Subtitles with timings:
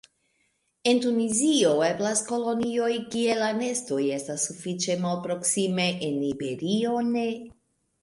[0.91, 7.29] En Tunizio eblas kolonioj kie la nestoj estas sufiĉe malproksime; en Iberio ne.